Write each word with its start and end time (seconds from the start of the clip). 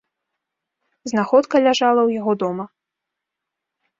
Знаходка 1.11 1.55
ляжала 1.67 2.01
ў 2.05 2.09
яго 2.19 2.33
дома. 2.45 2.65